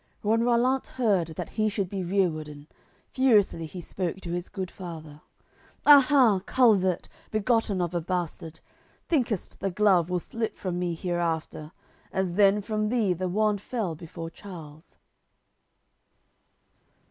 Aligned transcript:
AOI. 0.01 0.23
LX 0.23 0.29
When 0.31 0.41
Rollant 0.45 0.87
heard 0.87 1.27
that 1.35 1.49
he 1.49 1.69
should 1.69 1.87
be 1.87 2.01
rerewarden 2.03 2.65
Furiously 3.11 3.67
he 3.67 3.81
spoke 3.81 4.17
to 4.21 4.31
his 4.31 4.49
good 4.49 4.71
father: 4.71 5.21
"Aha! 5.85 6.41
culvert; 6.47 7.07
begotten 7.29 7.79
of 7.83 7.93
a 7.93 8.01
bastard. 8.01 8.61
Thinkest 9.07 9.59
the 9.59 9.69
glove 9.69 10.09
will 10.09 10.17
slip 10.17 10.57
from 10.57 10.79
me 10.79 10.95
hereafter, 10.95 11.71
As 12.11 12.33
then 12.33 12.61
from 12.61 12.89
thee 12.89 13.13
the 13.13 13.29
wand 13.29 13.61
fell 13.61 13.93
before 13.93 14.31
Charles?" 14.31 14.97